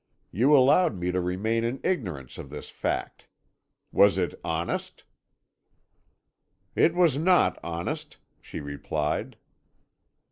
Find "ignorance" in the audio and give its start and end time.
1.83-2.39